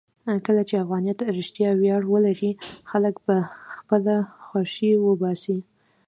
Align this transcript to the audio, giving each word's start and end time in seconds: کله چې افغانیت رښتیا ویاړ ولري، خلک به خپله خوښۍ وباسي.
کله 0.45 0.61
چې 0.69 0.75
افغانیت 0.83 1.17
رښتیا 1.37 1.69
ویاړ 1.75 2.01
ولري، 2.13 2.51
خلک 2.89 3.15
به 3.25 3.35
خپله 3.77 4.15
خوښۍ 4.45 4.91
وباسي. 4.99 5.57